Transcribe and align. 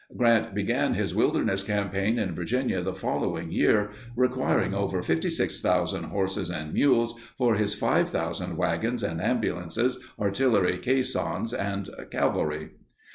(Grant 0.17 0.55
began 0.55 0.95
his 0.95 1.13
Wilderness 1.13 1.61
campaign 1.61 2.17
in 2.17 2.33
Virginia 2.33 2.81
the 2.81 2.95
following 2.95 3.51
year 3.51 3.91
requiring 4.15 4.73
over 4.73 5.03
56,000 5.03 6.05
horses 6.05 6.49
and 6.49 6.73
mules 6.73 7.13
for 7.37 7.53
his 7.53 7.75
5,000 7.75 8.57
wagons 8.57 9.03
and 9.03 9.21
ambulances, 9.21 9.99
artillery 10.19 10.79
caissons, 10.79 11.53
and 11.53 11.91
cavalry.) 12.09 12.71